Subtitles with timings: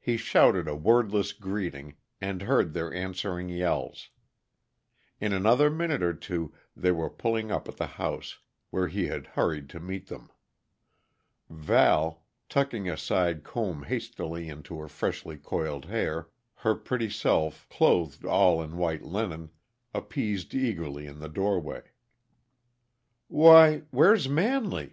[0.00, 4.08] He shouted a wordless greeting, and heard their answering yells.
[5.20, 8.40] In another minute or two they were pulling up at the house,
[8.70, 10.28] where he had hurried to meet them.
[11.48, 18.24] Val, tucking a side comb hastily into her freshly coiled hair, her pretty self clothed
[18.24, 19.50] all in white linen,
[19.94, 21.82] appeased eagerly in the doorway.
[23.28, 24.92] "Why where's Manley?"